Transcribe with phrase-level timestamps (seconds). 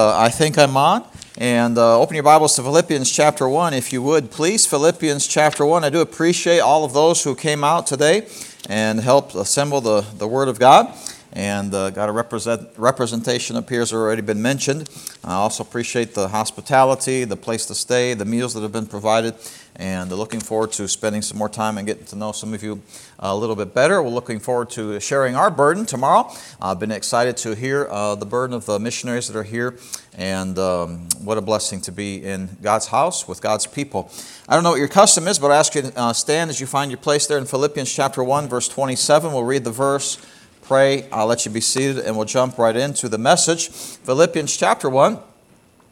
[0.00, 1.04] Uh, I think I'm on.
[1.36, 4.64] And uh, open your Bibles to Philippians chapter 1, if you would, please.
[4.64, 5.84] Philippians chapter 1.
[5.84, 8.26] I do appreciate all of those who came out today
[8.66, 10.90] and helped assemble the, the Word of God.
[11.32, 14.90] And uh, got a represent, representation up here has already been mentioned.
[15.24, 19.34] I also appreciate the hospitality, the place to stay, the meals that have been provided,
[19.76, 22.82] and looking forward to spending some more time and getting to know some of you
[23.20, 24.02] a little bit better.
[24.02, 26.32] We're looking forward to sharing our burden tomorrow.
[26.60, 29.78] I've been excited to hear uh, the burden of the missionaries that are here,
[30.18, 34.10] and um, what a blessing to be in God's house with God's people.
[34.48, 36.60] I don't know what your custom is, but I ask you to uh, stand as
[36.60, 39.32] you find your place there in Philippians chapter 1, verse 27.
[39.32, 40.18] We'll read the verse
[40.70, 41.04] pray.
[41.10, 43.70] I'll let you be seated and we'll jump right into the message.
[43.70, 45.18] Philippians chapter 1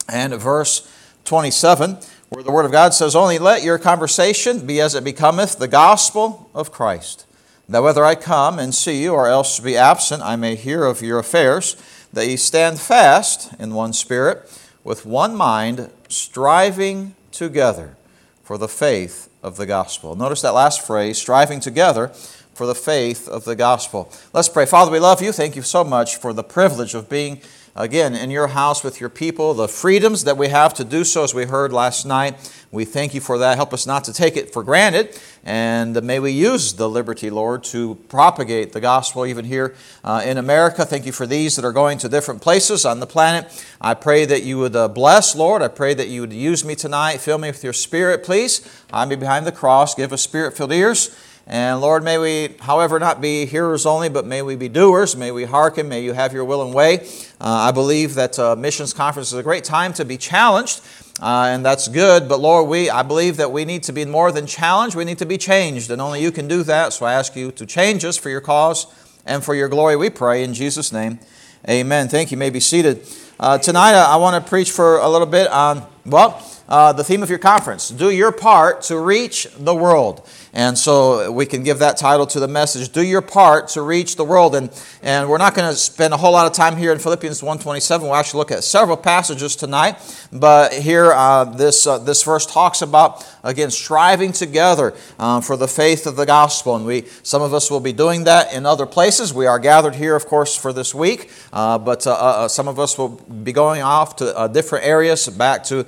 [0.08, 0.88] and verse
[1.24, 5.58] 27, where the Word of God says, Only let your conversation be as it becometh
[5.58, 7.26] the gospel of Christ,
[7.68, 11.02] that whether I come and see you or else be absent, I may hear of
[11.02, 11.76] your affairs,
[12.12, 14.48] that ye stand fast in one spirit,
[14.84, 17.96] with one mind, striving together
[18.44, 20.14] for the faith of the gospel.
[20.14, 22.12] Notice that last phrase, striving together
[22.58, 24.12] for the faith of the gospel.
[24.32, 24.66] Let's pray.
[24.66, 25.30] Father, we love you.
[25.30, 27.40] Thank you so much for the privilege of being
[27.76, 31.22] again in your house with your people, the freedoms that we have to do so,
[31.22, 32.34] as we heard last night.
[32.72, 33.56] We thank you for that.
[33.56, 35.18] Help us not to take it for granted.
[35.44, 40.36] And may we use the liberty, Lord, to propagate the gospel even here uh, in
[40.36, 40.84] America.
[40.84, 43.64] Thank you for these that are going to different places on the planet.
[43.80, 45.62] I pray that you would uh, bless, Lord.
[45.62, 47.18] I pray that you would use me tonight.
[47.18, 48.84] Fill me with your spirit, please.
[48.92, 49.94] I'm behind the cross.
[49.94, 51.16] Give us spirit filled ears.
[51.50, 55.16] And Lord, may we, however, not be hearers only, but may we be doers.
[55.16, 55.88] May we hearken.
[55.88, 56.98] May you have your will and way.
[57.40, 60.82] Uh, I believe that uh, missions conference is a great time to be challenged,
[61.22, 62.28] uh, and that's good.
[62.28, 64.94] But Lord, we, I believe that we need to be more than challenged.
[64.94, 66.92] We need to be changed, and only you can do that.
[66.92, 68.86] So I ask you to change us for your cause
[69.24, 69.96] and for your glory.
[69.96, 71.18] We pray in Jesus' name.
[71.66, 72.08] Amen.
[72.08, 72.36] Thank you.
[72.36, 73.06] you may be seated.
[73.40, 77.22] Uh, tonight, I want to preach for a little bit on well uh, the theme
[77.22, 77.88] of your conference.
[77.88, 80.28] Do your part to reach the world.
[80.52, 84.16] And so we can give that title to the message, Do Your Part to Reach
[84.16, 84.54] the World.
[84.54, 84.70] And,
[85.02, 88.02] and we're not going to spend a whole lot of time here in Philippians 1.27.
[88.02, 89.96] We'll actually look at several passages tonight.
[90.32, 95.68] But here, uh, this, uh, this verse talks about, again, striving together uh, for the
[95.68, 96.76] faith of the gospel.
[96.76, 99.34] And we, some of us will be doing that in other places.
[99.34, 101.30] We are gathered here, of course, for this week.
[101.52, 105.86] Uh, but uh, some of us will be going off to different areas, back to,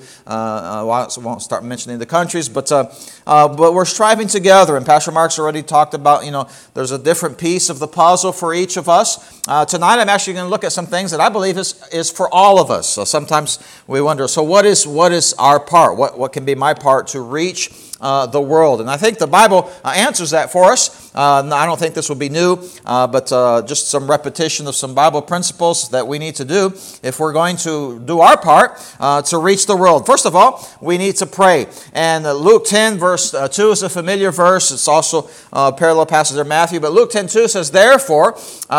[0.70, 2.90] Uh, I won't start mentioning the countries, but, uh,
[3.26, 4.76] uh, but we're striving together together.
[4.76, 8.32] And Pastor Mark's already talked about, you know, there's a different piece of the puzzle
[8.32, 9.40] for each of us.
[9.46, 12.10] Uh, tonight, I'm actually going to look at some things that I believe is, is
[12.10, 12.88] for all of us.
[12.88, 15.96] So sometimes we wonder, so what is, what is our part?
[15.96, 17.70] What, what can be my part to reach
[18.00, 18.80] uh, the world?
[18.80, 21.14] And I think the Bible uh, answers that for us.
[21.14, 24.74] Uh, I don't think this will be new, uh, but uh, just some repetition of
[24.74, 26.72] some Bible principles that we need to do
[27.02, 30.06] if we're going to do our part uh, to reach the world.
[30.06, 31.66] First of all, we need to pray.
[31.92, 34.70] And Luke 10, verse 2 is a familiar verse.
[34.70, 36.80] It's also a parallel passage in Matthew.
[36.80, 38.36] But Luke 10, 2 says, Therefore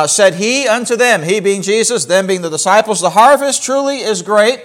[0.07, 4.21] said he unto them, he being Jesus, them being the disciples, the harvest truly is
[4.21, 4.61] great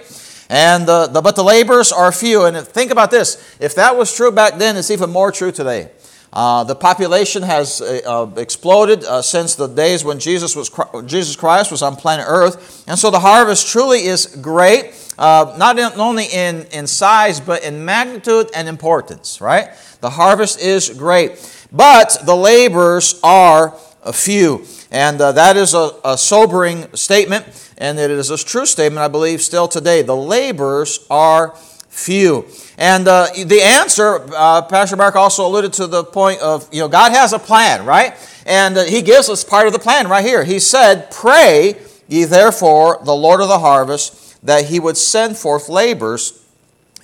[0.49, 2.45] and the, the, but the laborers are few.
[2.45, 5.89] And think about this if that was true back then, it's even more true today.
[6.31, 10.69] Uh, the population has uh, uh exploded uh, since the days when Jesus, was,
[11.05, 12.83] Jesus Christ was on planet Earth.
[12.87, 17.63] And so the harvest truly is great, uh, not in, only in, in size, but
[17.63, 19.69] in magnitude and importance, right?
[20.01, 21.53] The harvest is great.
[21.71, 24.65] But the laborers are a few.
[24.91, 27.45] And uh, that is a, a sobering statement
[27.77, 30.01] and it is a true statement, I believe, still today.
[30.01, 31.55] The laborers are
[31.89, 32.45] few.
[32.77, 36.87] And uh, the answer, uh, Pastor Mark also alluded to the point of, you know,
[36.87, 38.15] God has a plan, right?
[38.45, 40.43] And uh, He gives us part of the plan right here.
[40.43, 41.77] He said, Pray
[42.07, 46.43] ye therefore the Lord of the harvest that He would send forth laborers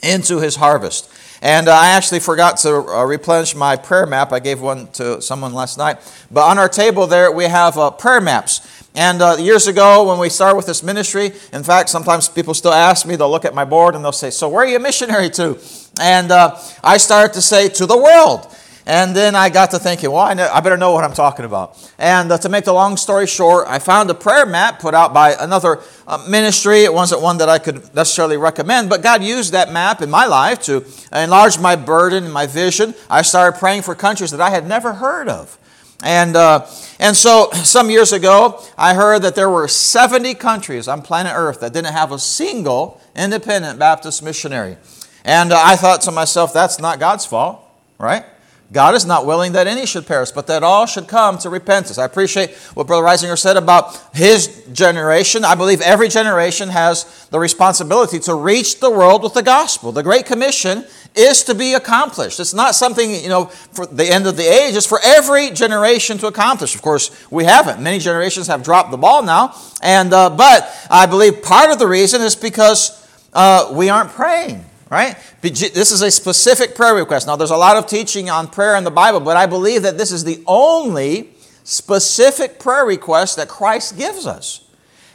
[0.01, 1.09] into His harvest.
[1.43, 4.31] And uh, I actually forgot to uh, replenish my prayer map.
[4.31, 5.97] I gave one to someone last night.
[6.31, 8.85] But on our table there, we have uh, prayer maps.
[8.95, 12.71] And uh, years ago, when we started with this ministry, in fact, sometimes people still
[12.71, 14.79] ask me, they'll look at my board and they'll say, So, where are you a
[14.79, 15.59] missionary to?
[15.99, 18.47] And uh, I started to say, To the world.
[18.85, 21.45] And then I got to thinking, well, I, know, I better know what I'm talking
[21.45, 21.77] about.
[21.97, 25.13] And uh, to make the long story short, I found a prayer map put out
[25.13, 26.83] by another uh, ministry.
[26.83, 30.25] It wasn't one that I could necessarily recommend, but God used that map in my
[30.25, 32.93] life to enlarge my burden and my vision.
[33.09, 35.57] I started praying for countries that I had never heard of.
[36.03, 36.67] And, uh,
[36.99, 41.61] and so some years ago, I heard that there were 70 countries on planet Earth
[41.61, 44.75] that didn't have a single independent Baptist missionary.
[45.23, 47.63] And uh, I thought to myself, that's not God's fault,
[47.97, 48.25] right?
[48.71, 51.99] God is not willing that any should perish, but that all should come to repentance.
[51.99, 55.45] I appreciate what Brother Reisinger said about his generation.
[55.45, 59.91] I believe every generation has the responsibility to reach the world with the gospel.
[59.91, 62.39] The Great Commission is to be accomplished.
[62.39, 64.75] It's not something, you know, for the end of the age.
[64.75, 66.73] It's for every generation to accomplish.
[66.73, 67.79] Of course, we haven't.
[67.79, 69.55] Many generations have dropped the ball now.
[69.83, 74.65] And, uh, but I believe part of the reason is because uh, we aren't praying
[74.93, 75.17] right?
[75.41, 77.27] This is a specific prayer request.
[77.27, 79.97] Now, there's a lot of teaching on prayer in the Bible, but I believe that
[79.97, 81.31] this is the only
[81.63, 84.65] specific prayer request that Christ gives us.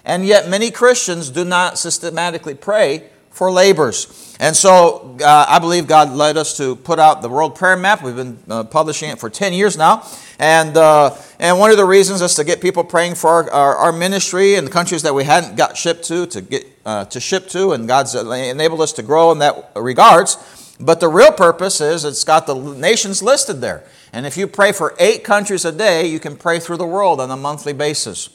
[0.05, 4.37] And yet, many Christians do not systematically pray for labors.
[4.41, 8.03] And so uh, I believe God led us to put out the World Prayer Map.
[8.03, 10.05] We've been uh, publishing it for 10 years now.
[10.41, 13.77] And, uh, and one of the reasons is to get people praying for our, our,
[13.77, 17.21] our ministry and the countries that we hadn't got shipped to, to, get, uh, to
[17.21, 17.71] ship to.
[17.71, 20.77] And God's enabled us to grow in that regards.
[20.81, 23.85] But the real purpose is it's got the nations listed there.
[24.13, 27.21] And if you pray for eight countries a day, you can pray through the world
[27.21, 28.31] on a monthly basis.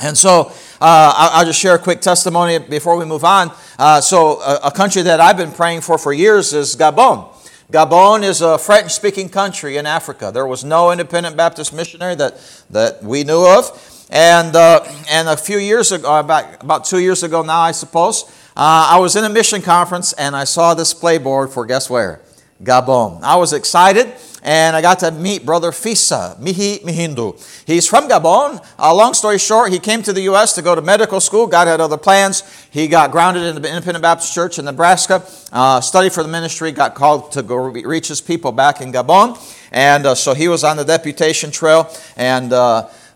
[0.00, 3.52] And so uh, I'll just share a quick testimony before we move on.
[3.78, 7.28] Uh, so, a, a, country that I've been praying for for years is Gabon.
[7.70, 10.30] Gabon is a French speaking country in Africa.
[10.32, 14.06] There was no independent Baptist missionary that, that we knew of.
[14.10, 18.24] And, uh, and a few years ago, about, about two years ago now, I suppose,
[18.56, 22.22] uh, I was in a mission conference and I saw this playboard for guess where?
[22.62, 23.22] Gabon.
[23.22, 24.12] I was excited
[24.42, 27.38] and I got to meet Brother Fisa, Mihi Mihindu.
[27.66, 28.64] He's from Gabon.
[28.78, 30.54] Uh, long story short, he came to the U.S.
[30.54, 31.46] to go to medical school.
[31.46, 32.42] God had other plans.
[32.70, 36.72] He got grounded in the Independent Baptist Church in Nebraska, uh, studied for the ministry,
[36.72, 39.38] got called to go reach his people back in Gabon.
[39.72, 41.92] And uh, so he was on the deputation trail.
[42.16, 42.52] And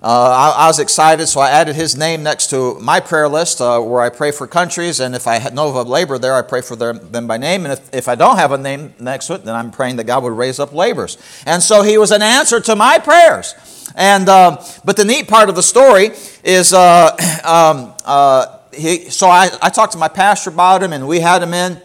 [0.05, 3.27] uh, uh, I, I, was excited, so I added his name next to my prayer
[3.27, 5.01] list uh, where I pray for countries.
[5.01, 7.65] And if I know of a labor there, I pray for them, them by name.
[7.65, 10.05] And if, if I don't have a name next to it, then I'm praying that
[10.05, 11.17] God would raise up laborers.
[11.47, 13.55] And so he was an answer to my prayers.
[13.95, 16.11] And um, but the neat part of the story
[16.45, 21.09] is, uh, um, uh, he, so I, I talked to my pastor about him, and
[21.09, 21.81] we had him in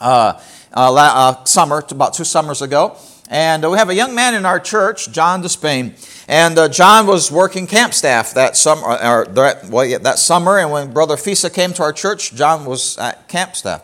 [0.00, 0.40] uh,
[0.72, 2.96] uh, summer, about two summers ago.
[3.30, 5.94] And we have a young man in our church, John Despain.
[6.28, 10.18] And uh, John was working camp staff that summer, uh, or that, well, yeah, that
[10.18, 10.58] summer.
[10.58, 13.82] And when Brother Fisa came to our church, John was at camp staff.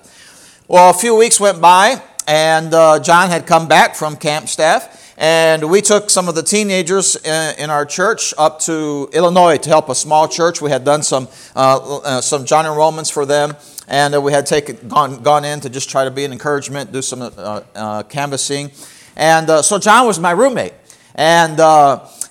[0.68, 5.14] Well, a few weeks went by, and uh, John had come back from camp staff.
[5.16, 9.58] And we took some of the teenagers in, uh, in our church up to Illinois
[9.58, 10.62] to help a small church.
[10.62, 13.54] We had done some, uh, uh, some John enrollments for them
[13.90, 17.02] and we had taken, gone, gone in to just try to be an encouragement, do
[17.02, 18.70] some uh, uh, canvassing.
[19.16, 20.74] And uh, so John was my roommate.
[21.14, 21.60] And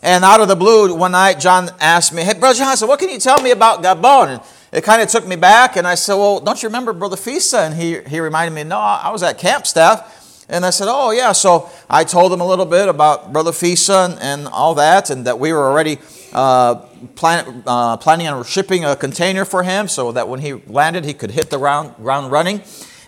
[0.02, 3.00] and out of the blue, one night, John asked me, Hey, Brother John, said, what
[3.00, 4.28] can you tell me about Gabon?
[4.30, 4.42] And
[4.72, 7.66] it kind of took me back, and I said, Well, don't you remember Brother Fisa?
[7.66, 10.46] And he, he reminded me, No, I was at camp staff.
[10.48, 11.34] And I said, Oh, yeah.
[11.34, 15.26] So I told him a little bit about Brother Fisa and, and all that, and
[15.26, 16.00] that we were already
[16.34, 16.76] uh,
[17.16, 21.14] plan, uh, planning on shipping a container for him so that when he landed, he
[21.14, 22.62] could hit the ground, ground running.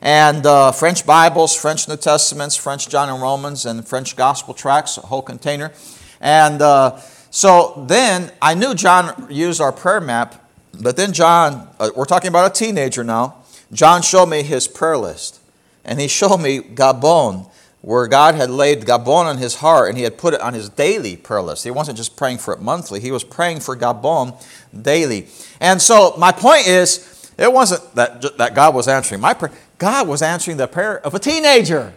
[0.03, 4.97] And uh, French Bibles, French New Testaments, French John and Romans, and French Gospel tracts,
[4.97, 5.71] a whole container.
[6.19, 6.97] And uh,
[7.29, 10.49] so then I knew John used our prayer map,
[10.81, 14.97] but then John, uh, we're talking about a teenager now, John showed me his prayer
[14.97, 15.39] list.
[15.85, 17.47] And he showed me Gabon,
[17.81, 20.69] where God had laid Gabon on his heart and he had put it on his
[20.69, 21.63] daily prayer list.
[21.63, 24.35] He wasn't just praying for it monthly, he was praying for Gabon
[24.81, 25.27] daily.
[25.59, 27.07] And so my point is,
[27.37, 29.51] it wasn't that, that God was answering my prayer,
[29.81, 31.91] God was answering the prayer of a teenager.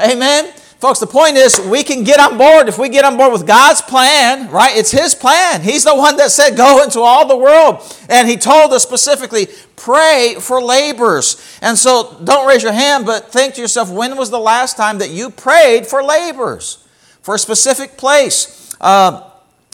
[0.00, 0.50] Amen.
[0.80, 3.46] Folks, the point is we can get on board if we get on board with
[3.46, 4.74] God's plan, right?
[4.74, 5.60] It's His plan.
[5.60, 7.82] He's the one that said, Go into all the world.
[8.08, 11.36] And He told us specifically, pray for laborers.
[11.60, 14.96] And so don't raise your hand, but think to yourself, when was the last time
[14.96, 16.82] that you prayed for laborers?
[17.20, 18.74] For a specific place?
[18.80, 19.31] Uh,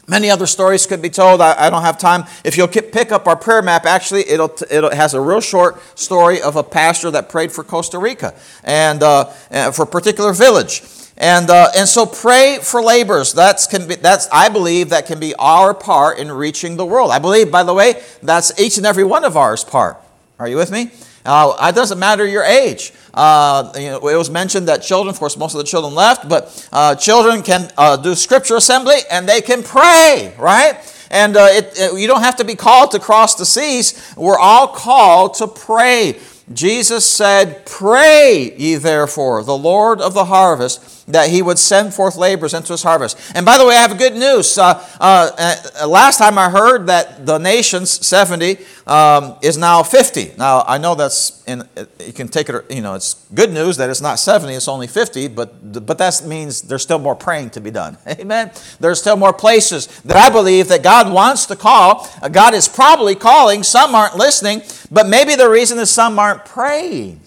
[0.08, 1.42] Many other stories could be told.
[1.42, 2.24] I, I, don't have time.
[2.42, 6.40] If you'll pick up our prayer map, actually, it'll, it has a real short story
[6.40, 8.34] of a pastor that prayed for Costa Rica
[8.64, 9.24] and uh,
[9.72, 10.82] for a particular village.
[11.18, 13.34] And, uh, and so pray for laborers.
[13.34, 17.10] That's, can be, that's, I believe that can be our part in reaching the world.
[17.10, 19.98] I believe, by the way, that's each and every one of ours part.
[20.38, 20.92] Are you with me?
[21.24, 22.92] Uh, it doesn't matter your age.
[23.12, 26.28] Uh, you know, it was mentioned that children, of course, most of the children left,
[26.28, 30.78] but uh, children can uh, do scripture assembly and they can pray, right?
[31.10, 34.14] And uh, it, it, you don't have to be called to cross the seas.
[34.16, 36.18] We're all called to pray.
[36.52, 42.16] Jesus said, Pray ye therefore, the Lord of the harvest that he would send forth
[42.16, 43.18] laborers into his harvest.
[43.34, 44.56] And by the way, I have good news.
[44.56, 50.34] Uh, uh, uh, last time I heard that the nation's 70 um, is now 50.
[50.38, 51.66] Now, I know that's, in,
[51.98, 54.86] you can take it, you know, it's good news that it's not 70, it's only
[54.86, 57.96] 50, but, but that means there's still more praying to be done.
[58.06, 58.50] Amen?
[58.78, 62.08] There's still more places that I believe that God wants to call.
[62.30, 63.62] God is probably calling.
[63.62, 67.20] Some aren't listening, but maybe the reason is some aren't praying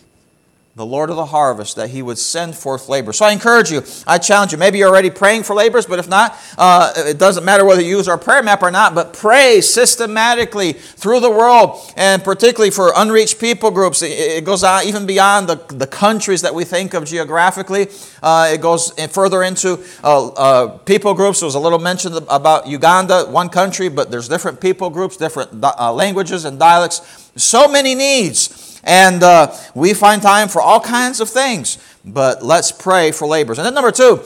[0.73, 3.11] the Lord of the harvest, that he would send forth labor.
[3.11, 4.57] So I encourage you, I challenge you.
[4.57, 7.97] Maybe you're already praying for laborers, but if not, uh, it doesn't matter whether you
[7.97, 12.93] use our prayer map or not, but pray systematically through the world, and particularly for
[12.95, 14.01] unreached people groups.
[14.01, 17.87] It, goes out even beyond the, the countries that we think of geographically.
[18.23, 21.41] Uh, it goes further into uh, uh, people groups.
[21.41, 25.63] There was a little mention about Uganda, one country, but there's different people groups, different
[25.63, 27.29] uh, languages and dialects.
[27.35, 28.70] So many needs.
[28.83, 33.59] And uh, we find time for all kinds of things, but let's pray for laborers.
[33.59, 34.21] And then, number two,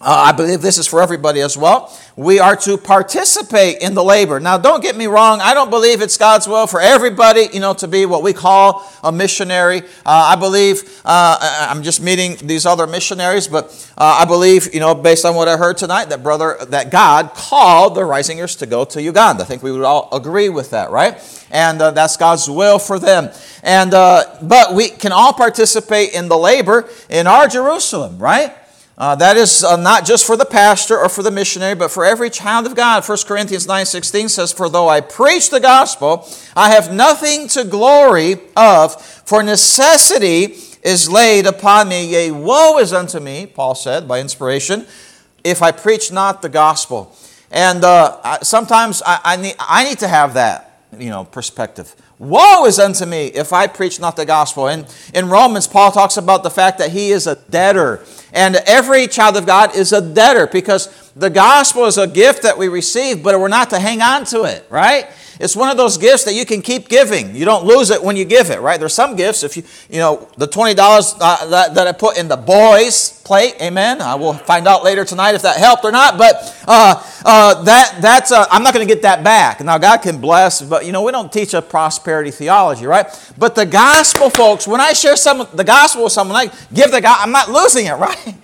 [0.00, 1.92] uh, I believe this is for everybody as well.
[2.14, 4.38] We are to participate in the labor.
[4.38, 5.40] Now, don't get me wrong.
[5.40, 8.88] I don't believe it's God's will for everybody, you know, to be what we call
[9.02, 9.80] a missionary.
[10.06, 11.38] Uh, I believe uh,
[11.68, 13.66] I'm just meeting these other missionaries, but
[13.98, 17.34] uh, I believe, you know, based on what I heard tonight, that brother, that God
[17.34, 19.42] called the Reisingers to go to Uganda.
[19.42, 21.18] I think we would all agree with that, right?
[21.50, 23.30] And uh, that's God's will for them.
[23.64, 28.54] And uh, but we can all participate in the labor in our Jerusalem, right?
[28.98, 32.04] Uh, that is uh, not just for the pastor or for the missionary, but for
[32.04, 33.08] every child of God.
[33.08, 38.40] 1 Corinthians 9.16 says, For though I preach the gospel, I have nothing to glory
[38.56, 42.10] of, for necessity is laid upon me.
[42.10, 44.84] Yea, woe is unto me, Paul said by inspiration,
[45.44, 47.16] if I preach not the gospel.
[47.52, 51.94] And uh, sometimes I, I, need, I need to have that, you know, perspective.
[52.18, 54.66] Woe is unto me if I preach not the gospel.
[54.66, 58.04] And in Romans, Paul talks about the fact that he is a debtor.
[58.32, 62.58] And every child of God is a debtor because the gospel is a gift that
[62.58, 65.08] we receive, but we're not to hang on to it, right?
[65.40, 67.34] It's one of those gifts that you can keep giving.
[67.36, 68.78] You don't lose it when you give it, right?
[68.78, 70.76] There's some gifts, if you, you know, the $20
[71.20, 74.00] uh, that, that I put in the boys' plate, amen.
[74.00, 76.34] I will find out later tonight if that helped or not, but
[76.66, 79.60] uh, uh, that, that's, uh, I'm not going to get that back.
[79.60, 83.06] Now, God can bless, but, you know, we don't teach a prosperity theology, right?
[83.36, 87.00] But the gospel, folks, when I share some, the gospel with someone, I give the
[87.00, 88.34] God, I'm not losing it, right?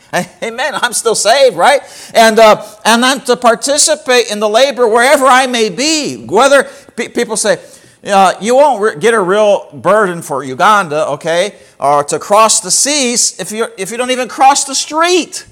[0.43, 0.75] amen.
[0.75, 1.81] I'm still saved, right?
[2.15, 7.37] And, uh, and I'm to participate in the labor wherever I may be, whether people
[7.37, 7.59] say,
[8.05, 12.71] uh, you won't re- get a real burden for Uganda, okay, or to cross the
[12.71, 15.47] seas if you if you don't even cross the street.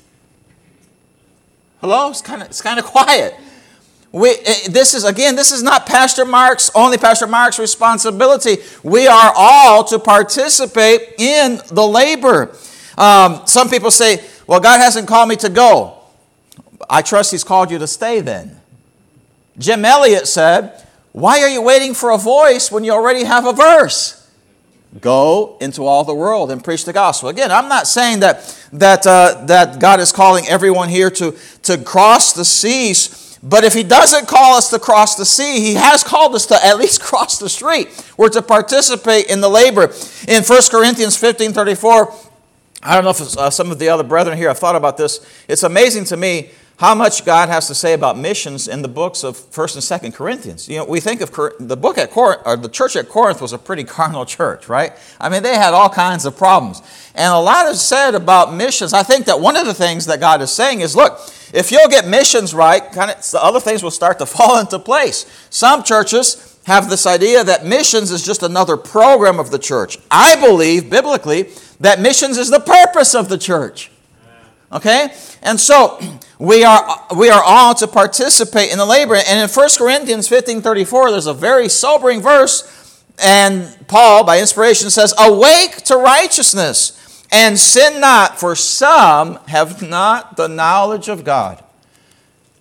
[1.80, 3.34] Hello, it's kind of it's kind of quiet.
[4.12, 8.58] We, eh, this is again, this is not Pastor Mark's only Pastor Mark's responsibility.
[8.82, 12.54] We are all to participate in the labor.
[12.99, 15.94] Um, some people say, "Well, God hasn't called me to go."
[16.90, 18.20] I trust He's called you to stay.
[18.20, 18.61] Then,
[19.56, 20.82] Jim Elliot said,
[21.12, 24.19] why are you waiting for a voice when you already have a verse?
[25.00, 27.28] Go into all the world and preach the gospel.
[27.28, 31.78] Again, I'm not saying that, that, uh, that God is calling everyone here to, to
[31.78, 36.02] cross the seas, but if He doesn't call us to cross the sea, He has
[36.02, 37.88] called us to at least cross the street.
[38.19, 39.92] We're to participate in the labor.
[40.28, 42.14] In 1 Corinthians 15 34,
[42.83, 45.25] I don't know if uh, some of the other brethren here have thought about this.
[45.49, 46.50] It's amazing to me
[46.83, 50.17] how much God has to say about missions in the books of 1st and 2nd
[50.17, 50.69] Corinthians.
[50.69, 53.53] You know, we think of the book at Corinth, or the church at Corinth was
[53.53, 54.93] a pretty carnal church, right?
[55.21, 56.83] I mean, they had all kinds of problems.
[57.15, 58.93] And a lot is said about missions.
[58.93, 61.21] I think that one of the things that God is saying is, look,
[61.55, 64.81] if you'll get missions right, kind of the other things will start to fall into
[64.81, 65.25] place.
[65.51, 69.99] Some churches have this idea that missions is just another program of the church.
[70.11, 73.91] I believe biblically that missions is the purpose of the church.
[74.73, 75.14] Okay?
[75.43, 76.00] And so
[76.38, 79.17] we are, we are all to participate in the labor.
[79.17, 83.05] And in 1 Corinthians 15 34, there's a very sobering verse.
[83.19, 86.99] And Paul, by inspiration, says, Awake to righteousness
[87.33, 91.64] and sin not, for some have not the knowledge of God.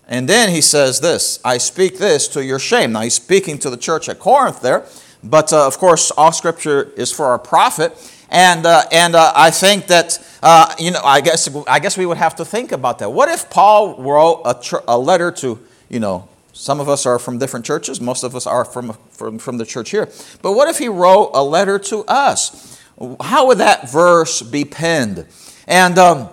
[0.07, 2.91] And then he says this I speak this to your shame.
[2.93, 4.85] Now he's speaking to the church at Corinth there,
[5.23, 7.93] but uh, of course, all scripture is for our profit.
[8.31, 12.05] And, uh, and uh, I think that, uh, you know, I guess, I guess we
[12.05, 13.09] would have to think about that.
[13.09, 15.59] What if Paul wrote a, tr- a letter to,
[15.89, 19.37] you know, some of us are from different churches, most of us are from, from,
[19.37, 20.09] from the church here.
[20.41, 22.79] But what if he wrote a letter to us?
[23.19, 25.25] How would that verse be penned?
[25.67, 26.29] And, um,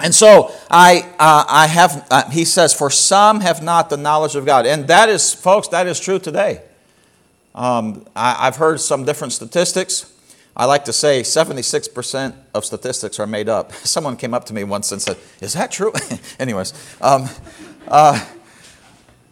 [0.00, 4.36] and so I, uh, I have, uh, he says, for some have not the knowledge
[4.36, 4.66] of God.
[4.66, 6.62] And that is, folks, that is true today.
[7.54, 10.12] Um, I, I've heard some different statistics.
[10.58, 13.72] I like to say 76% of statistics are made up.
[13.84, 15.92] Someone came up to me once and said, Is that true?
[16.40, 17.28] Anyways, um,
[17.86, 18.26] uh,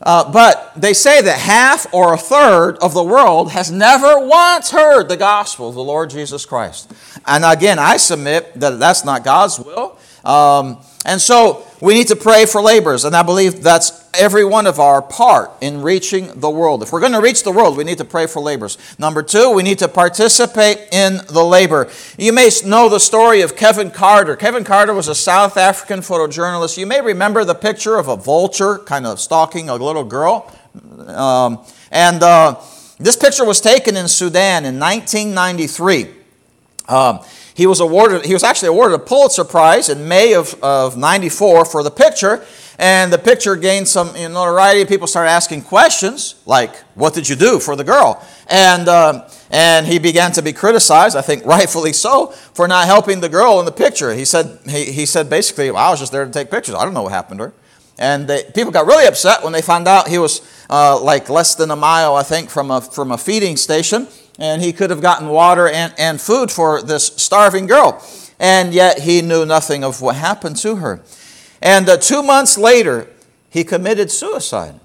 [0.01, 4.71] uh, but they say that half or a third of the world has never once
[4.71, 6.93] heard the gospel of the Lord Jesus Christ.
[7.27, 9.99] And again, I submit that that's not God's will.
[10.25, 14.67] Um, and so we need to pray for laborers, and I believe that's every one
[14.67, 16.83] of our part in reaching the world.
[16.83, 18.77] If we're going to reach the world, we need to pray for laborers.
[18.99, 21.89] Number two, we need to participate in the labor.
[22.19, 24.35] You may know the story of Kevin Carter.
[24.35, 26.77] Kevin Carter was a South African photojournalist.
[26.77, 30.53] You may remember the picture of a vulture kind of stalking a little girl.
[31.07, 32.61] Um, and uh,
[32.99, 36.09] this picture was taken in Sudan in 1993.
[36.89, 37.21] Um,
[37.57, 41.65] he was awarded, he was actually awarded a Pulitzer Prize in May of, of 94
[41.65, 42.45] for the picture.
[42.79, 44.85] And the picture gained some notoriety.
[44.85, 48.23] People started asking questions like, What did you do for the girl?
[48.49, 53.21] And, uh, and he began to be criticized, I think rightfully so, for not helping
[53.21, 54.13] the girl in the picture.
[54.13, 56.75] He said, he, he said basically, well, I was just there to take pictures.
[56.75, 57.55] I don't know what happened to her.
[57.99, 61.55] And they, people got really upset when they found out he was uh, like less
[61.55, 65.01] than a mile, I think, from a, from a feeding station and he could have
[65.01, 68.03] gotten water and, and food for this starving girl.
[68.39, 71.03] And yet he knew nothing of what happened to her.
[71.63, 73.09] And uh, two months later,
[73.49, 74.79] he committed suicide.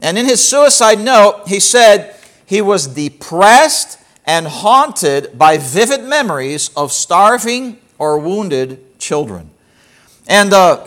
[0.00, 6.70] And in his suicide note, he said he was depressed and haunted by vivid memories
[6.76, 9.50] of starving or wounded children.
[10.28, 10.84] And uh,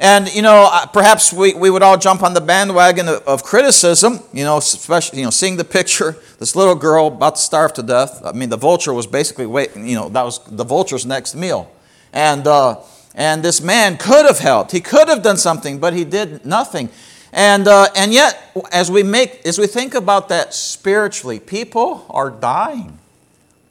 [0.00, 3.42] and, you know, uh, perhaps we, we would all jump on the bandwagon of, of,
[3.42, 7.72] criticism, you know, especially, you know, seeing the picture, this little girl about to starve
[7.74, 8.22] to death.
[8.24, 11.72] I mean, the vulture was basically waiting, you know, that was the vulture's next meal.
[12.12, 12.80] And, uh,
[13.16, 14.70] and this man could have helped.
[14.70, 16.90] He could have done something, but he did nothing.
[17.32, 22.30] And, uh, and yet, as we, make, as we think about that spiritually, people are
[22.30, 23.00] dying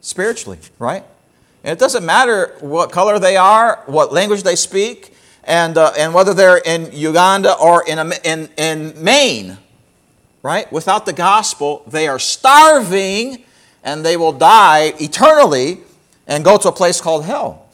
[0.02, 1.04] spiritually, right?
[1.64, 5.14] And it doesn't matter what color they are, what language they speak
[5.48, 9.56] and, uh, and whether they're in Uganda or in, in, in Maine,
[10.42, 10.70] right?
[10.70, 13.42] Without the gospel, they are starving
[13.82, 15.78] and they will die eternally
[16.26, 17.66] and go to a place called hell.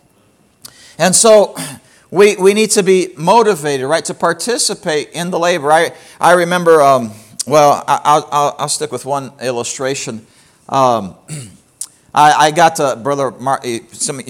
[0.99, 1.57] And so
[2.13, 5.73] we, we need to be motivated, right, to participate in the labor.
[5.73, 7.11] I, I remember, um,
[7.45, 10.25] well, I, will I'll stick with one illustration.
[10.69, 11.17] Um,
[12.15, 14.21] I, I got to, Brother Mark, some,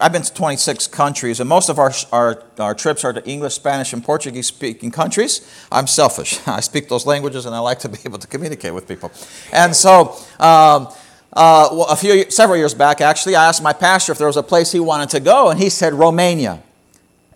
[0.00, 3.54] I've been to 26 countries, and most of our, our, our trips are to English,
[3.54, 5.48] Spanish, and Portuguese speaking countries.
[5.70, 6.40] I'm selfish.
[6.46, 9.12] I speak those languages, and I like to be able to communicate with people.
[9.52, 10.88] And so, um,
[11.32, 14.36] uh, well, a few, several years back, actually, I asked my pastor if there was
[14.36, 16.62] a place he wanted to go, and he said Romania.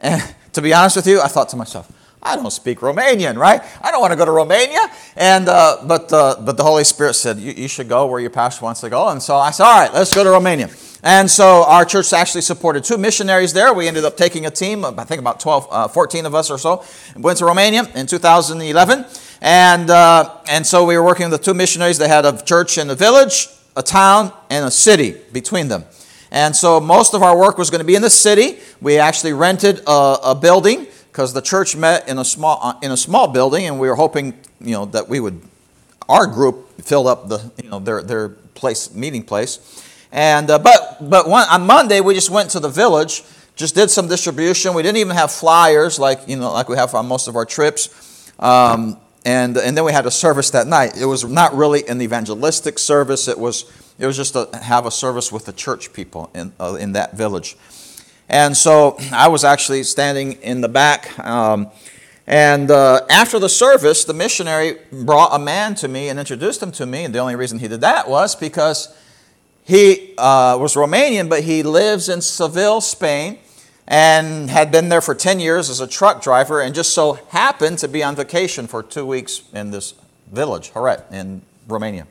[0.01, 0.23] And
[0.53, 1.91] to be honest with you, I thought to myself,
[2.23, 3.63] I don't speak Romanian, right?
[3.81, 4.91] I don't want to go to Romania.
[5.17, 8.31] And, uh, but, uh, but the Holy Spirit said, you, you should go where your
[8.31, 9.09] pastor wants to go.
[9.09, 10.69] And so I said, all right, let's go to Romania.
[11.03, 13.73] And so our church actually supported two missionaries there.
[13.73, 16.59] We ended up taking a team, I think about 12, uh, 14 of us or
[16.59, 16.85] so,
[17.17, 19.07] went to Romania in 2011.
[19.41, 21.97] And, uh, and so we were working with the two missionaries.
[21.97, 25.85] They had a church in a village, a town, and a city between them.
[26.31, 28.59] And so most of our work was going to be in the city.
[28.81, 32.93] We actually rented a, a building because the church met in a small uh, in
[32.93, 35.41] a small building, and we were hoping, you know, that we would
[36.09, 39.59] our group filled up the you know their their place meeting place,
[40.13, 43.23] and uh, but but one, on Monday we just went to the village,
[43.57, 44.75] just did some distribution.
[44.75, 47.45] We didn't even have flyers like you know like we have on most of our
[47.45, 48.33] trips.
[48.39, 50.97] Um, and, and then we had a service that night.
[50.97, 53.29] It was not really an evangelistic service.
[53.29, 56.75] It was, it was just to have a service with the church people in, uh,
[56.81, 57.57] in that village.
[58.29, 61.19] And so I was actually standing in the back.
[61.19, 61.71] Um,
[62.27, 66.73] and uh, after the service, the missionary brought a man to me and introduced him
[66.73, 67.05] to me.
[67.05, 68.97] And the only reason he did that was because
[69.65, 73.39] he uh, was Romanian, but he lives in Seville, Spain,
[73.87, 77.79] and had been there for 10 years as a truck driver, and just so happened
[77.79, 79.95] to be on vacation for two weeks in this
[80.33, 82.07] village, Huret, in Romania.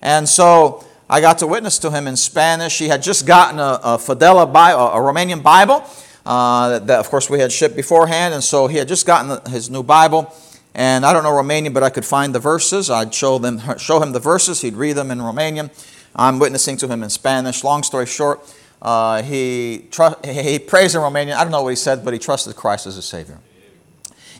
[0.00, 2.78] And so I got to witness to him in Spanish.
[2.78, 5.84] He had just gotten a, a Fidela Bible, a Romanian Bible
[6.24, 9.70] uh, that, of course, we had shipped beforehand, and so he had just gotten his
[9.70, 10.34] new Bible.
[10.74, 12.88] And I don't know Romanian, but I could find the verses.
[12.88, 14.62] I'd show, them, show him the verses.
[14.62, 15.70] He'd read them in Romanian.
[16.14, 17.64] I'm witnessing to him in Spanish.
[17.64, 18.40] Long story short,
[18.80, 21.34] uh, he, tr- he prays in Romanian.
[21.34, 23.38] I don't know what he said, but he trusted Christ as a Savior.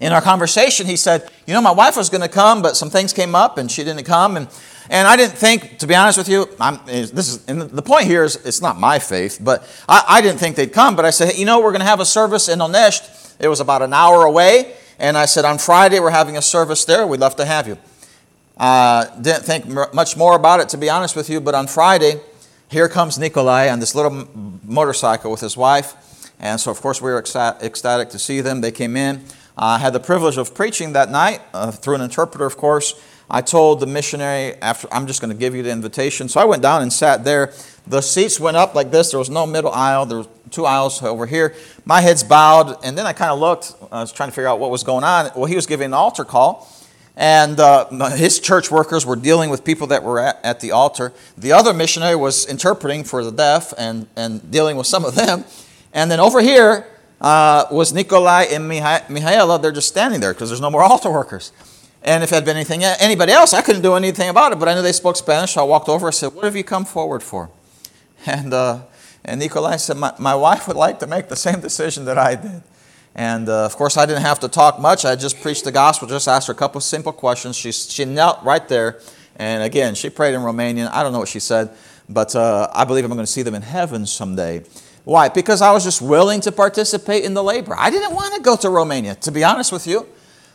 [0.01, 2.91] In our conversation, he said, You know, my wife was going to come, but some
[2.91, 4.37] things came up and she didn't come.
[4.37, 4.49] And
[4.91, 8.05] and I didn't think, to be honest with you, I'm, this is, and the point
[8.05, 10.97] here is it's not my faith, but I, I didn't think they'd come.
[10.97, 13.37] But I said, hey, you know, we're going to have a service in Onești.
[13.41, 14.75] It was about an hour away.
[14.99, 17.07] And I said, on Friday, we're having a service there.
[17.07, 17.79] We'd love to have you.
[18.57, 22.21] Uh, didn't think much more about it, to be honest with you, but on Friday,
[22.69, 24.29] here comes Nikolai on this little
[24.65, 26.31] motorcycle with his wife.
[26.39, 28.61] And so, of course, we were ecstatic to see them.
[28.61, 29.25] They came in.
[29.57, 33.01] I had the privilege of preaching that night uh, through an interpreter, of course.
[33.31, 36.29] I told the missionary, after I'm just going to give you the invitation.
[36.29, 37.53] So I went down and sat there.
[37.87, 39.11] The seats went up like this.
[39.11, 40.05] There was no middle aisle.
[40.05, 41.55] There were two aisles over here.
[41.85, 42.77] My head's bowed.
[42.85, 43.75] And then I kind of looked.
[43.91, 45.31] I was trying to figure out what was going on.
[45.35, 46.69] Well, he was giving an altar call.
[47.17, 51.13] And uh, his church workers were dealing with people that were at, at the altar.
[51.37, 55.45] The other missionary was interpreting for the deaf and, and dealing with some of them.
[55.93, 56.87] And then over here
[57.21, 59.61] uh, was Nikolai and Mihaela.
[59.61, 61.53] They're just standing there because there's no more altar workers.
[62.03, 64.59] And if it had been anything, anybody else, I couldn't do anything about it.
[64.59, 65.53] But I knew they spoke Spanish.
[65.53, 67.51] So I walked over and said, What have you come forward for?
[68.25, 68.83] And, uh,
[69.25, 72.37] and Nikolai said, my, my wife would like to make the same decision that I
[72.37, 72.63] did.
[73.15, 75.05] And uh, of course, I didn't have to talk much.
[75.05, 77.57] I just preached the gospel, just asked her a couple of simple questions.
[77.57, 79.01] She, she knelt right there.
[79.37, 80.91] And again, she prayed in Romanian.
[80.91, 81.71] I don't know what she said,
[82.09, 84.65] but uh, I believe I'm going to see them in heaven someday.
[85.05, 85.29] Why?
[85.29, 87.75] Because I was just willing to participate in the labor.
[87.77, 90.07] I didn't want to go to Romania, to be honest with you.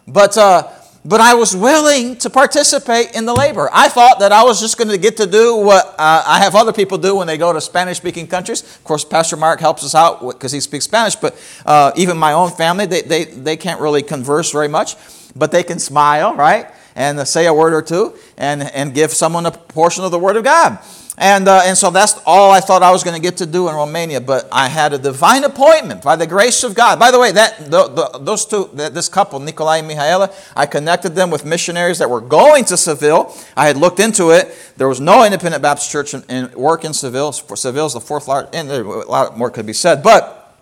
[0.07, 0.71] But, uh,
[1.07, 3.69] but I was willing to participate in the labor.
[3.71, 6.53] I thought that I was just going to get to do what uh, I have
[6.53, 8.61] other people do when they go to Spanish speaking countries.
[8.61, 12.33] Of course, Pastor Mark helps us out because he speaks Spanish, but uh, even my
[12.33, 14.97] own family, they, they, they can't really converse very much,
[15.33, 16.69] but they can smile, right?
[16.93, 20.35] And say a word or two and, and give someone a portion of the Word
[20.35, 20.79] of God.
[21.19, 23.67] And, uh, and so that's all I thought I was going to get to do
[23.69, 24.21] in Romania.
[24.21, 26.99] But I had a divine appointment by the grace of God.
[26.99, 31.15] By the way, that the, the, those two, this couple, Nikolai and Mihaela, I connected
[31.15, 33.35] them with missionaries that were going to Seville.
[33.55, 34.55] I had looked into it.
[34.77, 37.31] There was no independent Baptist church in, in work in Seville.
[37.31, 40.03] Seville is the fourth largest, and a lot more could be said.
[40.03, 40.55] But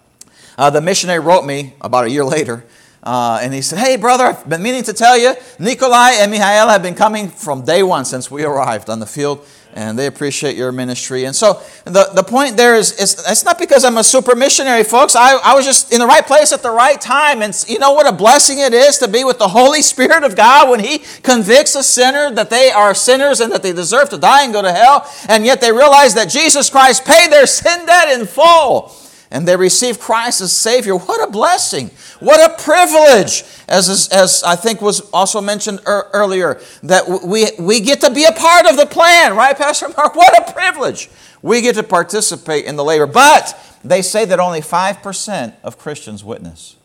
[0.58, 2.64] uh, the missionary wrote me about a year later.
[3.04, 6.70] Uh, and he said, Hey, brother, I've been meaning to tell you, Nikolai and Mihaela
[6.70, 10.56] have been coming from day one since we arrived on the field and they appreciate
[10.56, 11.26] your ministry.
[11.26, 14.86] And so the, the point there is, is it's not because I'm a super missionary,
[14.86, 15.16] folks.
[15.16, 17.42] I, I was just in the right place at the right time.
[17.42, 20.36] And you know what a blessing it is to be with the Holy Spirit of
[20.36, 24.18] God when He convicts a sinner that they are sinners and that they deserve to
[24.18, 25.12] die and go to hell.
[25.28, 28.96] And yet they realize that Jesus Christ paid their sin debt in full
[29.36, 30.96] and they receive Christ as Savior.
[30.96, 31.92] What a blessing!
[32.22, 33.44] What a privilege!
[33.68, 38.24] As, as I think was also mentioned er, earlier, that we, we get to be
[38.24, 40.16] a part of the plan, right, Pastor Mark?
[40.16, 41.10] What a privilege!
[41.42, 43.08] We get to participate in the labor.
[43.08, 46.78] But they say that only 5% of Christians witness.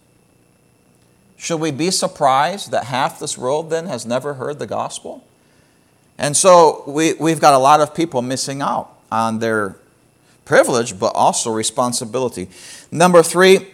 [1.36, 5.24] Should we be surprised that half this world then has never heard the gospel?
[6.18, 9.76] And so we, we've got a lot of people missing out on their
[10.50, 12.48] privilege, but also responsibility.
[12.90, 13.68] Number three,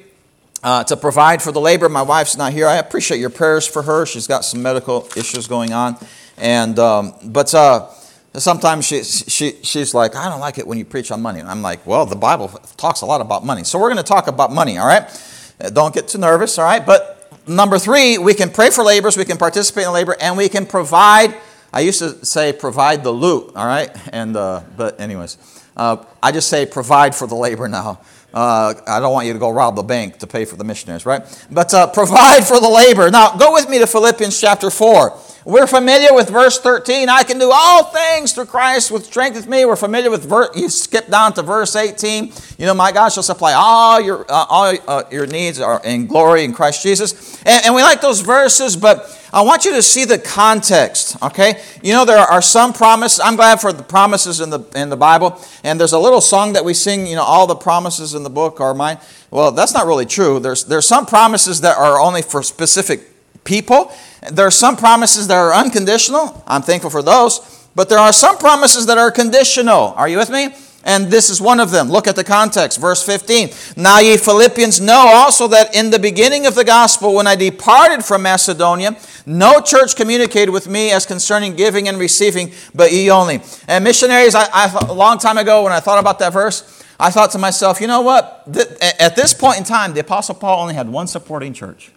[0.62, 1.88] uh, to provide for the labor.
[1.88, 2.66] My wife's not here.
[2.68, 4.04] I appreciate your prayers for her.
[4.04, 5.96] She's got some medical issues going on.
[6.36, 7.88] And, um, but uh,
[8.34, 11.40] sometimes she, she, she's like, I don't like it when you preach on money.
[11.40, 13.64] And I'm like, well, the Bible talks a lot about money.
[13.64, 15.04] So we're going to talk about money, all right?
[15.58, 16.84] Uh, don't get too nervous, all right?
[16.84, 20.50] But number three, we can pray for laborers, we can participate in labor, and we
[20.50, 21.34] can provide.
[21.72, 23.90] I used to say provide the loot, all right?
[24.12, 25.55] And, uh, but anyways.
[25.76, 28.00] Uh, I just say provide for the labor now.
[28.32, 31.06] Uh, I don't want you to go rob the bank to pay for the missionaries,
[31.06, 31.22] right?
[31.50, 33.10] But uh, provide for the labor.
[33.10, 35.18] Now, go with me to Philippians chapter 4.
[35.46, 37.08] We're familiar with verse 13.
[37.08, 39.64] I can do all things through Christ which strengthens me.
[39.64, 42.32] We're familiar with verse, you skip down to verse 18.
[42.58, 46.08] You know, my God shall supply all your, uh, all, uh, your needs are in
[46.08, 47.40] glory in Christ Jesus.
[47.44, 51.62] And, and we like those verses, but I want you to see the context, okay?
[51.80, 53.20] You know, there are some promises.
[53.20, 55.40] I'm glad for the promises in the, in the Bible.
[55.62, 58.30] And there's a little song that we sing, you know, all the promises in the
[58.30, 58.98] book are mine.
[59.30, 60.40] Well, that's not really true.
[60.40, 63.15] There's, there's some promises that are only for specific
[63.46, 63.92] people.
[64.30, 66.42] There are some promises that are unconditional.
[66.46, 67.40] I'm thankful for those.
[67.74, 69.94] But there are some promises that are conditional.
[69.96, 70.54] Are you with me?
[70.82, 71.90] And this is one of them.
[71.90, 73.50] Look at the context, verse 15.
[73.76, 78.04] Now, ye Philippians know also that in the beginning of the gospel, when I departed
[78.04, 83.40] from Macedonia, no church communicated with me as concerning giving and receiving, but ye only.
[83.66, 87.10] And missionaries, I, I, a long time ago, when I thought about that verse, I
[87.10, 88.44] thought to myself, you know what?
[89.00, 91.90] At this point in time, the Apostle Paul only had one supporting church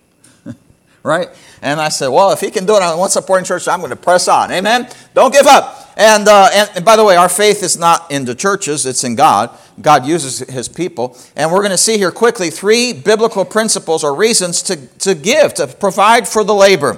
[1.04, 1.30] right?
[1.62, 3.90] And I said, well, if he can do it on one supporting church, I'm going
[3.90, 4.52] to press on.
[4.52, 4.90] Amen?
[5.14, 5.94] Don't give up.
[5.98, 9.04] And, uh, and, and, by the way, our faith is not in the churches, it's
[9.04, 9.50] in God.
[9.82, 11.18] God uses his people.
[11.36, 15.54] And we're going to see here quickly three biblical principles or reasons to, to give,
[15.56, 16.98] to provide for the labor.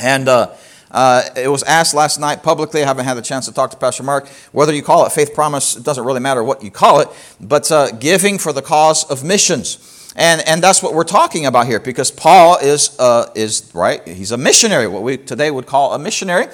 [0.00, 0.54] And uh,
[0.90, 2.82] uh, it was asked last night publicly.
[2.82, 4.28] I haven't had the chance to talk to Pastor Mark.
[4.52, 7.08] Whether you call it faith promise, it doesn't really matter what you call it,
[7.40, 9.91] but uh, giving for the cause of missions.
[10.14, 14.32] And, and that's what we're talking about here because Paul is, uh, is, right, he's
[14.32, 16.46] a missionary, what we today would call a missionary.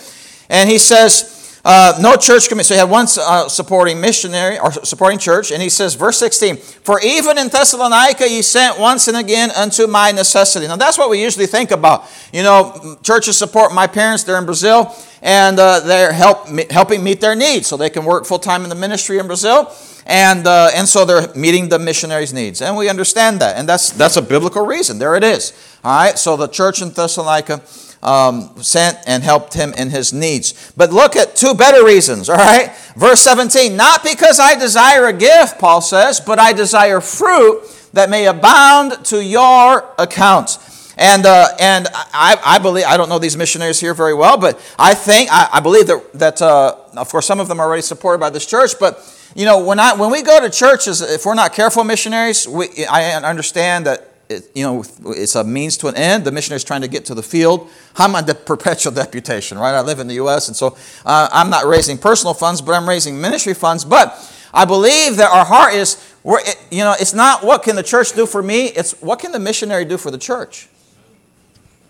[0.48, 2.64] And he says, Uh, no church committee.
[2.64, 6.56] So he had one uh, supporting missionary or supporting church, and he says, verse 16,
[6.56, 10.66] For even in Thessalonica ye sent once and again unto my necessity.
[10.68, 12.04] Now that's what we usually think about.
[12.32, 17.20] You know, churches support my parents, they're in Brazil, and uh, they're help, helping meet
[17.20, 19.70] their needs so they can work full time in the ministry in Brazil.
[20.08, 22.62] And, uh, and so they're meeting the missionaries' needs.
[22.62, 23.56] And we understand that.
[23.56, 24.98] And that's, that's a biblical reason.
[24.98, 25.52] There it is.
[25.84, 27.60] All right, so the church in Thessalonica
[28.02, 30.72] um, sent and helped him in his needs.
[30.76, 32.74] But look at two better reasons, all right?
[32.96, 38.08] Verse 17, not because I desire a gift, Paul says, but I desire fruit that
[38.08, 40.58] may abound to your account.
[40.96, 44.58] And, uh, and I, I believe, I don't know these missionaries here very well, but
[44.78, 47.82] I think, I, I believe that, that uh, of course, some of them are already
[47.82, 51.26] supported by this church, but, you know, when, I, when we go to churches, if
[51.26, 55.88] we're not careful missionaries, we, I understand that it, you know, it's a means to
[55.88, 56.24] an end.
[56.24, 57.68] The missionary is trying to get to the field.
[57.96, 59.74] I'm on the perpetual deputation, right?
[59.74, 62.88] I live in the U.S., and so uh, I'm not raising personal funds, but I'm
[62.88, 63.84] raising ministry funds.
[63.84, 67.76] But I believe that our heart is, we're, it, you know, it's not what can
[67.76, 70.68] the church do for me, it's what can the missionary do for the church,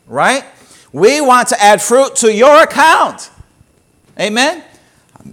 [0.07, 0.45] right?
[0.93, 3.31] We want to add fruit to your account.
[4.19, 4.65] Amen?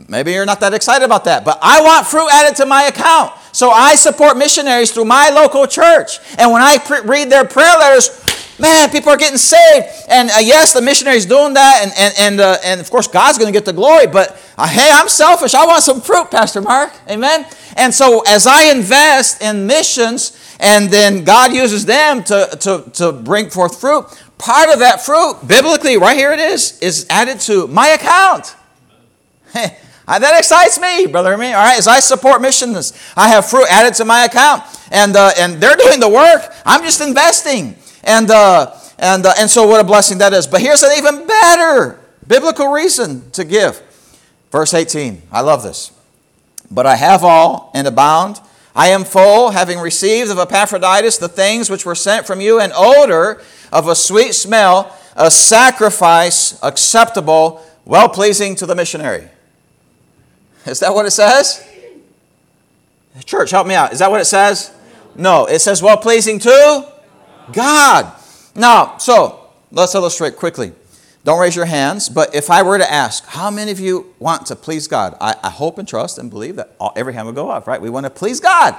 [0.07, 3.33] Maybe you're not that excited about that, but I want fruit added to my account.
[3.51, 6.19] So I support missionaries through my local church.
[6.37, 8.09] And when I pre- read their prayer letters,
[8.59, 9.87] man, people are getting saved.
[10.09, 11.81] And uh, yes, the missionary's doing that.
[11.83, 14.07] And, and, and, uh, and of course, God's going to get the glory.
[14.07, 15.53] But uh, hey, I'm selfish.
[15.53, 16.91] I want some fruit, Pastor Mark.
[17.09, 17.45] Amen.
[17.77, 23.11] And so as I invest in missions, and then God uses them to, to, to
[23.11, 24.05] bring forth fruit,
[24.37, 28.55] part of that fruit, biblically, right here it is, is added to my account.
[30.07, 31.35] Uh, that excites me, brother.
[31.35, 31.79] Me, all right.
[31.79, 35.75] As I support missions, I have fruit added to my account, and uh, and they're
[35.75, 36.53] doing the work.
[36.63, 40.45] I'm just investing, and uh, and uh, and so what a blessing that is.
[40.45, 43.81] But here's an even better biblical reason to give.
[44.51, 45.23] Verse 18.
[45.31, 45.91] I love this.
[46.69, 48.39] But I have all and abound.
[48.75, 52.71] I am full, having received of Epaphroditus the things which were sent from you, an
[52.75, 53.41] odor
[53.71, 59.29] of a sweet smell, a sacrifice acceptable, well pleasing to the missionary.
[60.65, 61.65] Is that what it says?
[63.25, 63.93] Church, help me out.
[63.93, 64.73] Is that what it says?
[65.15, 66.91] No, it says well pleasing to
[67.53, 68.13] God.
[68.55, 70.73] Now, so let's illustrate quickly.
[71.23, 74.45] Don't raise your hands, but if I were to ask, how many of you want
[74.47, 75.17] to please God?
[75.19, 77.81] I, I hope and trust and believe that all, every hand would go up, right?
[77.81, 78.75] We want to please God.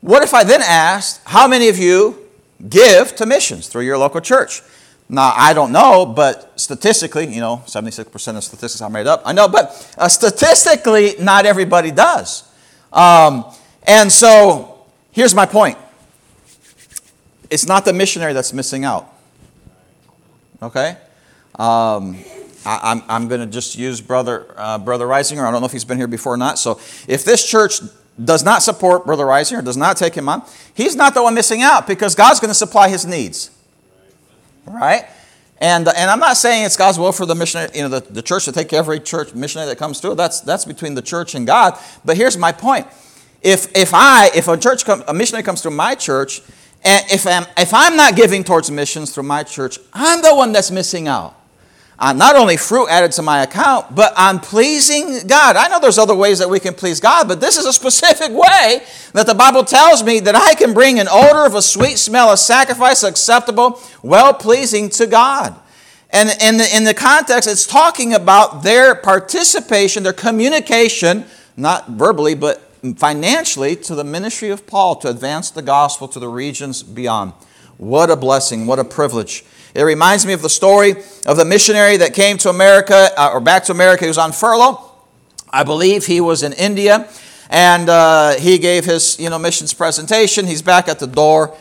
[0.00, 2.26] What if I then asked, how many of you
[2.68, 4.62] give to missions through your local church?
[5.12, 9.22] Now, I don't know, but statistically, you know, 76% of statistics are made up.
[9.24, 12.48] I know, but uh, statistically, not everybody does.
[12.92, 13.44] Um,
[13.82, 15.76] and so, here's my point
[17.50, 19.12] it's not the missionary that's missing out.
[20.62, 20.96] Okay?
[21.58, 22.16] Um,
[22.64, 25.44] I, am I'm, I'm going to just use Brother, uh, Brother Reisinger.
[25.44, 26.56] I don't know if he's been here before or not.
[26.56, 27.80] So, if this church
[28.22, 31.62] does not support Brother Reisinger, does not take him on, he's not the one missing
[31.62, 33.50] out because God's going to supply his needs
[34.66, 35.06] right?
[35.58, 38.22] And, and I'm not saying it's God's will for the missionary, you know, the, the
[38.22, 40.14] church to take every church missionary that comes through.
[40.14, 41.78] That's, that's between the church and God.
[42.04, 42.86] But here's my point.
[43.42, 46.40] If, if I, if a church, come, a missionary comes through my church,
[46.82, 50.52] and if I'm, if I'm not giving towards missions through my church, I'm the one
[50.52, 51.39] that's missing out
[52.00, 55.56] uh, not only fruit added to my account, but I'm pleasing God.
[55.56, 58.30] I know there's other ways that we can please God, but this is a specific
[58.30, 58.82] way
[59.12, 62.32] that the Bible tells me that I can bring an odor of a sweet smell,
[62.32, 65.54] a sacrifice acceptable, well pleasing to God.
[66.08, 72.34] And in the, in the context, it's talking about their participation, their communication, not verbally,
[72.34, 72.62] but
[72.96, 77.34] financially, to the ministry of Paul to advance the gospel to the regions beyond.
[77.76, 79.44] What a blessing, what a privilege.
[79.74, 83.40] It reminds me of the story of the missionary that came to America, uh, or
[83.40, 84.04] back to America.
[84.04, 84.90] He was on furlough.
[85.52, 87.08] I believe he was in India,
[87.48, 90.46] and uh, he gave his you know missions presentation.
[90.46, 91.56] He's back at the door,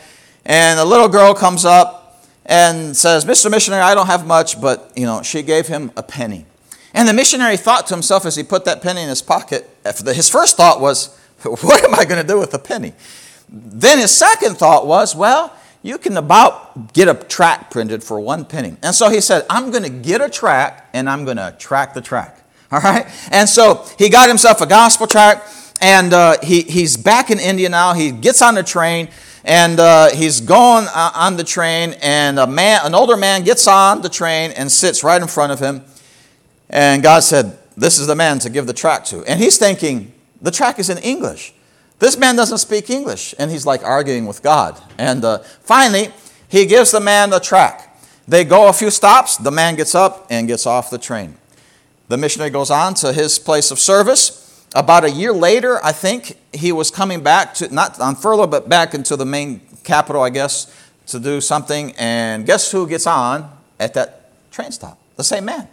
[0.46, 3.52] and a little girl comes up and says, "Mr.
[3.52, 6.46] Missionary, I don't have much, but you know." She gave him a penny,
[6.96, 9.70] and the missionary thought to himself as he put that penny in his pocket.
[9.84, 12.94] His first thought was, "What am I going to do with the penny?"
[13.50, 18.46] Then his second thought was, "Well." You can about get a track printed for one
[18.46, 18.76] penny.
[18.84, 21.94] And so he said, I'm going to get a track and I'm going to track
[21.94, 22.44] the track.
[22.72, 23.08] All right?
[23.32, 25.48] And so he got himself a gospel track
[25.82, 27.94] and uh, he, he's back in India now.
[27.94, 29.10] He gets on the train
[29.46, 33.68] and uh, he's going uh, on the train and a man, an older man gets
[33.68, 35.84] on the train and sits right in front of him.
[36.70, 39.24] And God said, This is the man to give the track to.
[39.24, 41.54] And he's thinking, The track is in English.
[42.00, 44.82] This man doesn't speak English, and he's like arguing with God.
[44.98, 46.12] And uh, finally,
[46.48, 47.98] he gives the man the track.
[48.28, 51.36] They go a few stops, the man gets up and gets off the train.
[52.08, 54.66] the missionary goes on to his place of service.
[54.76, 58.70] About a year later, I think he was coming back to, not on furlough, but
[58.70, 60.76] back into the main capital, I guess,
[61.08, 61.94] to do something.
[61.98, 64.98] And guess who gets on at that train stop?
[65.16, 65.68] The same man.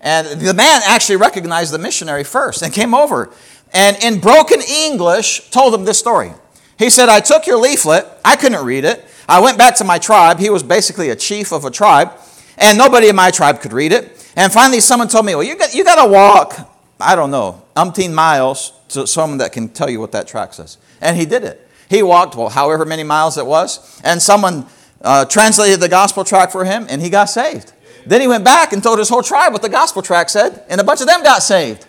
[0.00, 3.32] And the man actually recognized the missionary first and came over
[3.74, 6.32] and in broken English told him this story.
[6.78, 9.04] He said, I took your leaflet, I couldn't read it.
[9.28, 10.38] I went back to my tribe.
[10.38, 12.12] He was basically a chief of a tribe,
[12.58, 14.30] and nobody in my tribe could read it.
[14.36, 17.62] And finally, someone told me, Well, you got, you got to walk, I don't know,
[17.76, 20.78] umpteen miles to someone that can tell you what that track says.
[21.00, 21.68] And he did it.
[21.88, 24.66] He walked, well, however many miles it was, and someone
[25.02, 27.72] uh, translated the gospel track for him, and he got saved.
[28.06, 30.80] Then he went back and told his whole tribe what the gospel track said, and
[30.80, 31.86] a bunch of them got saved.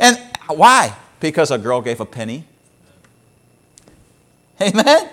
[0.00, 0.94] And why?
[1.20, 2.44] Because a girl gave a penny.
[4.60, 5.08] Amen?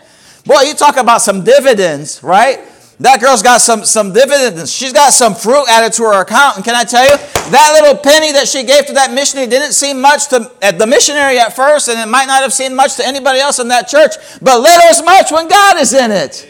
[0.46, 2.60] Boy, you talk about some dividends, right?
[3.00, 4.72] That girl's got some, some dividends.
[4.72, 6.56] She's got some fruit added to her account.
[6.56, 7.18] And can I tell you,
[7.52, 10.88] that little penny that she gave to that missionary didn't seem much to at the
[10.88, 13.88] missionary at first, and it might not have seemed much to anybody else in that
[13.88, 16.48] church, but little is much when God is in it.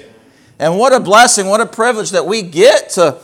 [0.59, 3.17] And what a blessing, what a privilege that we get to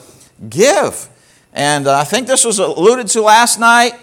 [0.49, 1.07] give.
[1.53, 3.93] And uh, I think this was alluded to last night.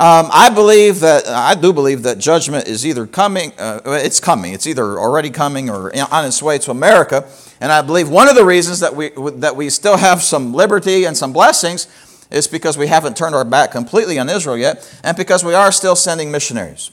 [0.00, 4.54] Um, I believe that, I do believe that judgment is either coming, uh, it's coming,
[4.54, 7.28] it's either already coming or on its way to America.
[7.60, 11.04] And I believe one of the reasons that we, that we still have some liberty
[11.04, 11.86] and some blessings
[12.30, 15.70] is because we haven't turned our back completely on Israel yet, and because we are
[15.70, 16.90] still sending missionaries.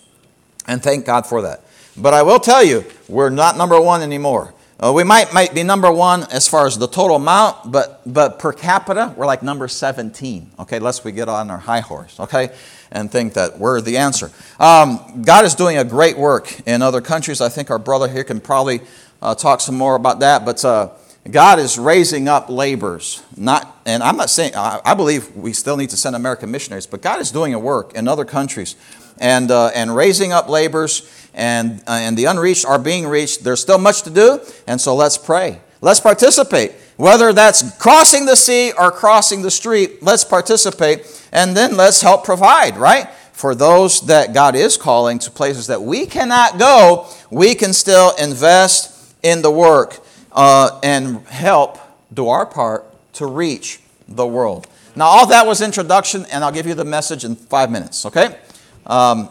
[0.67, 1.63] And thank God for that.
[1.95, 4.53] But I will tell you, we're not number one anymore.
[4.79, 8.37] Uh, we might, might be number one as far as the total amount, but, but
[8.37, 12.49] per capita, we're like number 17, okay, lest we get on our high horse, okay,
[12.91, 14.31] and think that we're the answer.
[14.59, 17.41] Um, God is doing a great work in other countries.
[17.41, 18.81] I think our brother here can probably
[19.21, 20.89] uh, talk some more about that, but uh,
[21.29, 23.21] God is raising up laborers.
[23.35, 26.87] Not, and I'm not saying, I, I, believe we still need to send American missionaries,
[26.87, 28.75] but God is doing a work in other countries
[29.19, 33.43] and, uh, and raising up laborers and, uh, and the unreached are being reached.
[33.43, 35.59] There's still much to do, and so let's pray.
[35.81, 36.73] Let's participate.
[36.97, 42.25] Whether that's crossing the sea or crossing the street, let's participate, and then let's help
[42.25, 43.07] provide, right?
[43.33, 48.15] For those that God is calling to places that we cannot go, we can still
[48.15, 49.99] invest in the work
[50.31, 51.77] uh, and help
[52.11, 54.67] do our part to reach the world.
[54.95, 58.39] Now, all that was introduction, and I'll give you the message in five minutes, okay?
[58.87, 59.29] Um,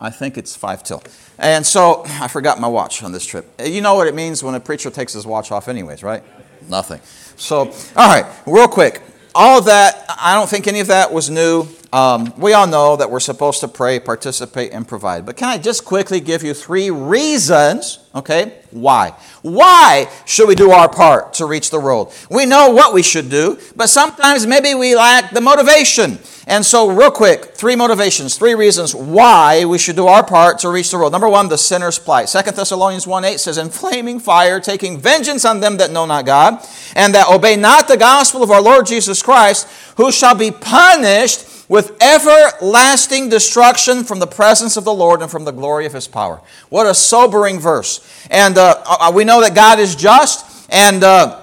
[0.00, 1.02] I think it's five till.
[1.38, 3.46] And so I forgot my watch on this trip.
[3.62, 6.22] You know what it means when a preacher takes his watch off, anyways, right?
[6.68, 7.00] Nothing.
[7.36, 9.02] So, all right, real quick.
[9.34, 11.66] All of that, I don't think any of that was new.
[11.92, 15.26] Um, we all know that we're supposed to pray, participate, and provide.
[15.26, 19.14] But can I just quickly give you three reasons, okay, why?
[19.42, 22.14] Why should we do our part to reach the world?
[22.30, 26.18] We know what we should do, but sometimes maybe we lack the motivation.
[26.46, 30.70] And so, real quick, three motivations, three reasons why we should do our part to
[30.70, 31.12] reach the world.
[31.12, 32.28] Number one, the sinner's plight.
[32.28, 36.26] Second Thessalonians 1 8 says, In flaming fire, taking vengeance on them that know not
[36.26, 40.50] God, and that obey not the gospel of our Lord Jesus Christ, who shall be
[40.50, 45.92] punished with everlasting destruction from the presence of the Lord and from the glory of
[45.92, 46.40] his power.
[46.68, 48.06] What a sobering verse.
[48.30, 51.41] And uh, uh, we know that God is just, and, uh,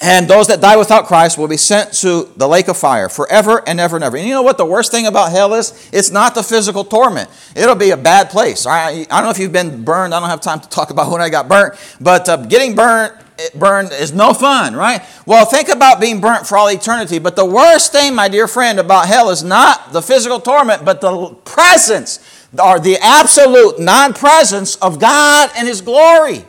[0.00, 3.62] and those that die without Christ will be sent to the lake of fire forever
[3.66, 4.16] and ever and ever.
[4.16, 5.88] And you know what the worst thing about hell is?
[5.92, 7.30] It's not the physical torment.
[7.54, 8.66] It'll be a bad place.
[8.66, 10.14] I, I don't know if you've been burned.
[10.14, 13.14] I don't have time to talk about when I got burnt, but uh, getting burnt
[13.54, 15.02] burned is no fun, right?
[15.26, 17.18] Well, think about being burnt for all eternity.
[17.18, 21.00] But the worst thing, my dear friend, about hell is not the physical torment, but
[21.00, 22.18] the presence
[22.58, 26.44] or the absolute non presence of God and His glory.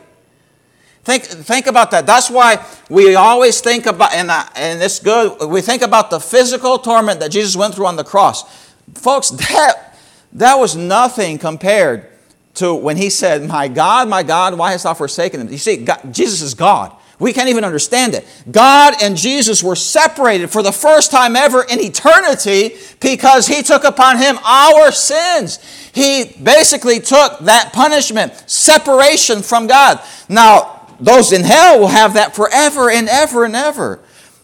[1.08, 2.06] Think, think about that.
[2.06, 6.20] That's why we always think about, and, I, and it's good, we think about the
[6.20, 8.44] physical torment that Jesus went through on the cross.
[8.92, 9.96] Folks, that,
[10.34, 12.10] that was nothing compared
[12.56, 15.50] to when he said, My God, my God, why hast thou forsaken him?
[15.50, 16.94] You see, God, Jesus is God.
[17.18, 18.26] We can't even understand it.
[18.50, 23.84] God and Jesus were separated for the first time ever in eternity because he took
[23.84, 25.58] upon him our sins.
[25.94, 30.00] He basically took that punishment, separation from God.
[30.28, 34.00] Now, those in hell will have that forever and ever and ever.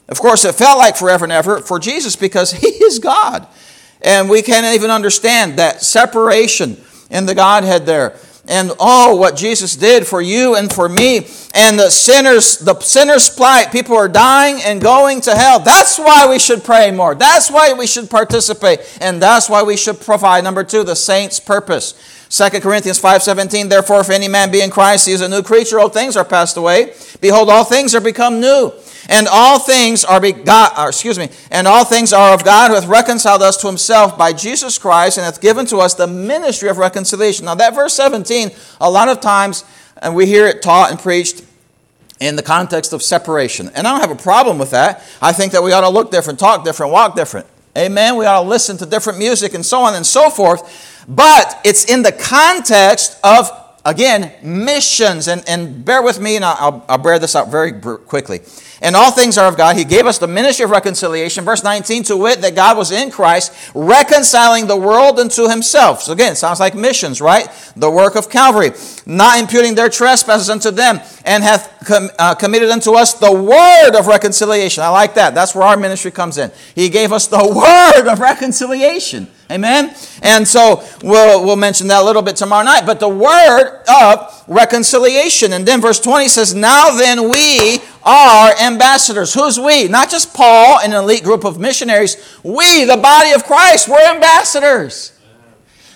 [0.08, 3.46] Of course, it felt like forever and ever for Jesus because he is God.
[4.02, 6.76] And we can't even understand that separation
[7.10, 8.16] in the Godhead there.
[8.46, 11.26] And oh, what Jesus did for you and for me.
[11.54, 13.72] And the sinners, the sinner's plight.
[13.72, 15.60] People are dying and going to hell.
[15.60, 17.14] That's why we should pray more.
[17.14, 18.80] That's why we should participate.
[19.00, 20.44] And that's why we should provide.
[20.44, 21.94] Number two, the saint's purpose.
[22.34, 25.78] 2 Corinthians 5:17 Therefore if any man be in Christ he is a new creature
[25.78, 28.72] old things are passed away behold all things are become new
[29.08, 32.70] and all things are begot or uh, excuse me and all things are of God
[32.70, 36.08] who hath reconciled us to himself by Jesus Christ and hath given to us the
[36.08, 37.44] ministry of reconciliation.
[37.44, 39.62] Now that verse 17 a lot of times
[39.98, 41.44] and we hear it taught and preached
[42.18, 43.70] in the context of separation.
[43.76, 45.04] And I don't have a problem with that.
[45.22, 47.46] I think that we ought to look different, talk different, walk different.
[47.76, 48.16] Amen.
[48.16, 50.93] We ought to listen to different music and so on and so forth.
[51.08, 53.50] But it's in the context of,
[53.84, 55.28] again, missions.
[55.28, 58.40] And, and bear with me, and I'll, I'll bear this out very quickly.
[58.84, 59.76] And all things are of God.
[59.76, 61.42] He gave us the ministry of reconciliation.
[61.42, 66.02] Verse 19, to wit, that God was in Christ, reconciling the world unto himself.
[66.02, 67.48] So again, it sounds like missions, right?
[67.76, 68.72] The work of Calvary.
[69.06, 73.98] Not imputing their trespasses unto them, and hath com- uh, committed unto us the word
[73.98, 74.82] of reconciliation.
[74.82, 75.34] I like that.
[75.34, 76.50] That's where our ministry comes in.
[76.74, 77.38] He gave us the
[77.96, 79.28] word of reconciliation.
[79.54, 79.94] Amen?
[80.20, 82.84] And so we'll, we'll mention that a little bit tomorrow night.
[82.84, 85.52] But the word of reconciliation.
[85.52, 89.32] And then verse 20 says, Now then we are ambassadors.
[89.32, 89.86] Who's we?
[89.86, 92.16] Not just Paul and an elite group of missionaries.
[92.42, 95.12] We, the body of Christ, we're ambassadors.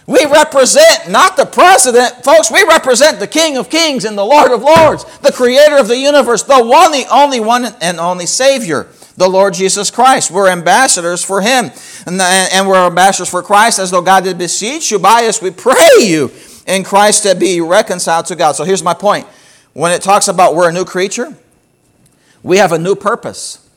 [0.07, 4.53] We represent not the president, folks, we represent the King of Kings and the Lord
[4.53, 8.89] of Lords, the creator of the universe, the one, the only one, and only Savior
[9.19, 10.31] the Lord Jesus Christ.
[10.31, 11.73] We're ambassadors for Him.
[12.07, 15.43] And, and we're ambassadors for Christ as though God did beseech you by us.
[15.43, 16.31] We pray you
[16.69, 18.53] in Christ to be reconciled to God.
[18.53, 19.27] So here's my point.
[19.73, 21.37] When it talks about we're a new creature,
[22.45, 23.69] we have a new purpose.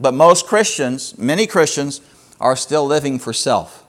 [0.00, 2.00] But most Christians, many Christians,
[2.40, 3.84] are still living for self.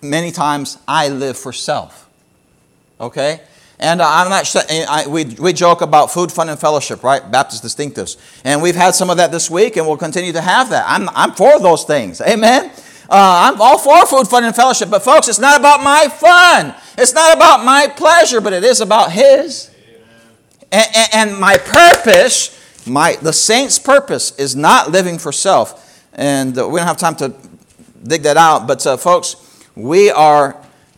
[0.00, 2.08] Many times I live for self.
[2.98, 3.42] Okay?
[3.82, 7.28] And I'm not sure, I, we, we joke about food, fun, and fellowship, right?
[7.32, 8.16] Baptist distinctives.
[8.44, 10.84] And we've had some of that this week, and we'll continue to have that.
[10.86, 12.20] I'm, I'm for those things.
[12.20, 12.70] Amen?
[13.10, 14.88] Uh, I'm all for food, fun, and fellowship.
[14.88, 16.76] But, folks, it's not about my fun.
[16.96, 19.68] It's not about my pleasure, but it is about His.
[20.70, 26.06] And, and, and my purpose, my, the saint's purpose, is not living for self.
[26.12, 27.34] And uh, we don't have time to
[28.04, 28.68] dig that out.
[28.68, 29.34] But, uh, folks,
[29.74, 30.56] we are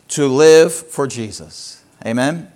[0.08, 1.82] to live for Jesus.
[2.04, 2.50] Amen?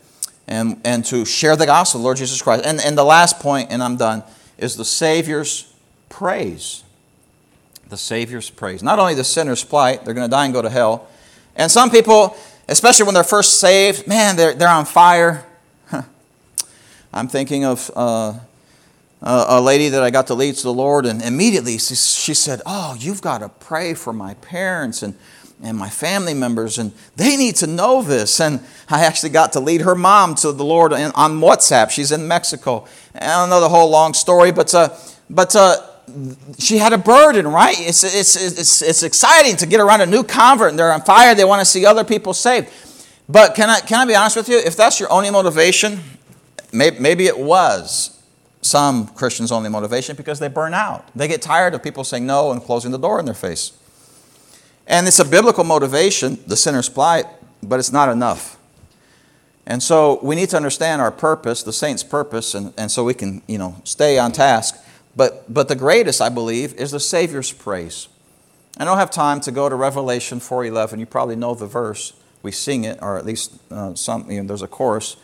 [0.48, 2.64] And, and to share the gospel Lord Jesus Christ.
[2.64, 4.24] And, and the last point, and I'm done,
[4.56, 5.72] is the Savior's
[6.08, 6.82] praise.
[7.88, 8.82] The Savior's praise.
[8.82, 11.08] Not only the sinner's plight, they're going to die and go to hell.
[11.54, 12.36] And some people,
[12.68, 15.44] especially when they're first saved, man, they're, they're on fire.
[17.12, 18.34] I'm thinking of uh,
[19.22, 22.96] a lady that I got to lead to the Lord, and immediately she said, Oh,
[22.98, 25.02] you've got to pray for my parents.
[25.02, 25.14] And
[25.62, 28.40] and my family members, and they need to know this.
[28.40, 31.90] And I actually got to lead her mom to the Lord on WhatsApp.
[31.90, 32.86] She's in Mexico.
[33.14, 34.90] I don't know the whole long story, but, uh,
[35.28, 35.76] but uh,
[36.58, 37.76] she had a burden, right?
[37.78, 41.34] It's, it's, it's, it's exciting to get around a new convert, and they're on fire.
[41.34, 42.68] They want to see other people saved.
[43.28, 44.58] But can I, can I be honest with you?
[44.58, 46.00] If that's your only motivation,
[46.72, 48.22] maybe, maybe it was
[48.62, 51.08] some Christians' only motivation because they burn out.
[51.14, 53.72] They get tired of people saying no and closing the door in their face.
[54.88, 57.26] And it's a biblical motivation, the sinner's plight,
[57.62, 58.58] but it's not enough.
[59.66, 63.12] And so we need to understand our purpose, the saint's purpose, and, and so we
[63.12, 64.82] can, you know, stay on task.
[65.14, 68.08] But, but the greatest, I believe, is the Savior's praise.
[68.78, 70.98] I don't have time to go to Revelation 4.11.
[70.98, 72.14] You probably know the verse.
[72.42, 75.16] We sing it, or at least uh, some, you know, there's a chorus.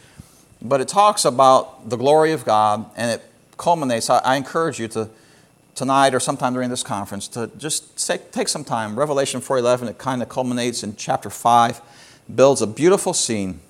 [0.61, 3.23] But it talks about the glory of God, and it
[3.57, 4.11] culminates.
[4.11, 5.09] I, I encourage you to
[5.75, 8.99] tonight or sometime during this conference to just take, some time.
[8.99, 11.81] Revelation 4.11, it kind of culminates in chapter 5,
[12.35, 13.61] builds a beautiful scene,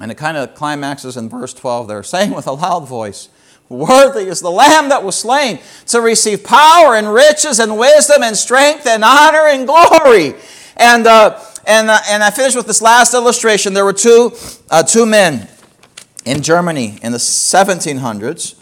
[0.00, 3.28] and it kind of climaxes in verse 12 there, saying with a loud voice,
[3.68, 8.36] Worthy is the Lamb that was slain to receive power and riches and wisdom and
[8.36, 10.34] strength and honor and glory.
[10.76, 13.74] And, uh, and, uh, and I finish with this last illustration.
[13.74, 14.32] There were two,
[14.70, 15.48] uh, two men
[16.24, 18.54] in Germany in the 1700s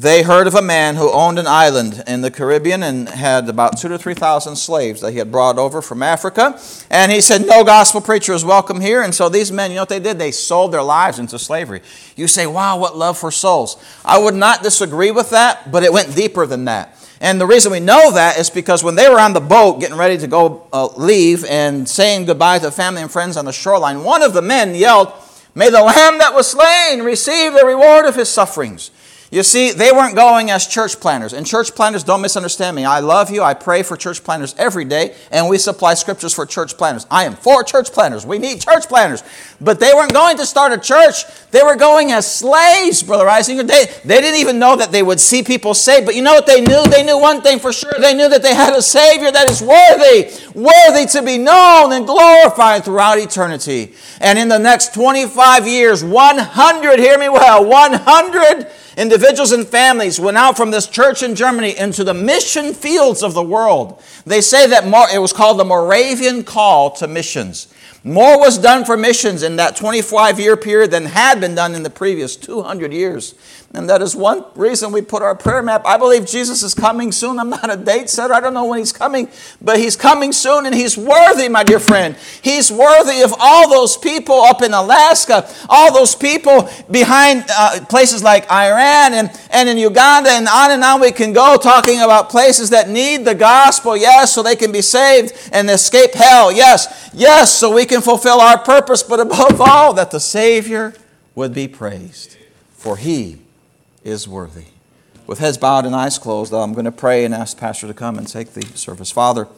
[0.00, 3.78] they heard of a man who owned an island in the Caribbean and had about
[3.78, 6.60] two to three thousand slaves that he had brought over from Africa.
[6.90, 9.02] And he said, No gospel preacher is welcome here.
[9.02, 10.18] And so these men, you know what they did?
[10.18, 11.80] They sold their lives into slavery.
[12.14, 13.82] You say, Wow, what love for souls.
[14.04, 16.94] I would not disagree with that, but it went deeper than that.
[17.18, 19.96] And the reason we know that is because when they were on the boat getting
[19.96, 24.04] ready to go uh, leave and saying goodbye to family and friends on the shoreline,
[24.04, 25.10] one of the men yelled,
[25.54, 28.90] May the lamb that was slain receive the reward of his sufferings.
[29.30, 31.32] You see, they weren't going as church planners.
[31.32, 32.84] And church planners, don't misunderstand me.
[32.84, 33.42] I love you.
[33.42, 37.06] I pray for church planners every day, and we supply scriptures for church planners.
[37.10, 38.24] I am for church planners.
[38.24, 39.24] We need church planners.
[39.60, 41.24] But they weren't going to start a church.
[41.50, 43.66] They were going as slaves, Brother Reisinger.
[43.66, 46.06] They, they didn't even know that they would see people saved.
[46.06, 46.84] But you know what they knew?
[46.84, 47.94] They knew one thing for sure.
[47.98, 52.06] They knew that they had a Savior that is worthy, worthy to be known and
[52.06, 53.94] glorified throughout eternity.
[54.20, 60.38] And in the next 25 years, 100, hear me well, 100 Individuals and families went
[60.38, 64.02] out from this church in Germany into the mission fields of the world.
[64.24, 67.68] They say that it was called the Moravian Call to Missions.
[68.02, 71.82] More was done for missions in that 25 year period than had been done in
[71.82, 73.34] the previous 200 years.
[73.74, 75.82] And that is one reason we put our prayer map.
[75.84, 77.38] I believe Jesus is coming soon.
[77.38, 78.32] I'm not a date setter.
[78.32, 79.28] I don't know when he's coming,
[79.60, 82.16] but he's coming soon and he's worthy, my dear friend.
[82.40, 88.22] He's worthy of all those people up in Alaska, all those people behind uh, places
[88.22, 92.30] like Iran and, and in Uganda, and on and on we can go talking about
[92.30, 97.10] places that need the gospel, yes, so they can be saved and escape hell, yes,
[97.12, 100.94] yes, so we can fulfill our purpose, but above all, that the Savior
[101.34, 102.36] would be praised.
[102.72, 103.40] For he
[104.06, 104.66] is worthy.
[105.26, 108.16] With heads bowed and eyes closed, I'm going to pray and ask Pastor to come
[108.16, 109.10] and take the service.
[109.10, 109.48] Father,